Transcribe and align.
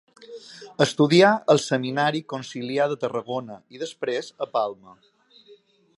Estudià 0.85 1.33
al 1.55 1.61
Seminari 1.65 2.23
Conciliar 2.33 2.89
de 2.95 2.99
Tarragona 3.05 3.61
i 3.77 3.83
després 3.85 4.33
a 4.47 4.49
Palma. 4.59 5.01